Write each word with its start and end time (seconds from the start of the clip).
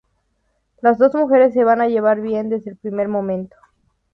Las 0.81 0.97
dos 0.97 1.13
mujeres 1.13 1.53
se 1.53 1.63
van 1.63 1.79
a 1.79 1.87
llevar 1.87 2.21
bien 2.21 2.49
desde 2.49 2.71
el 2.71 2.77
primer 2.77 3.07
momento. 3.07 3.55